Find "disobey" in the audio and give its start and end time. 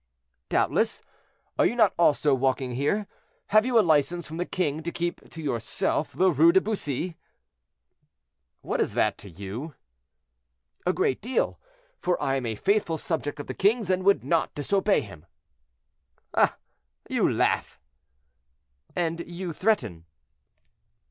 14.55-15.01